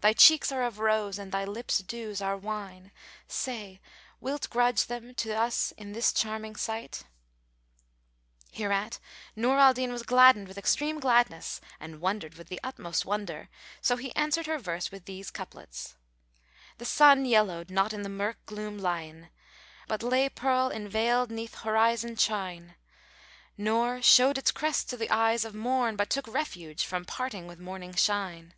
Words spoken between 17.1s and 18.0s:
yellowed not in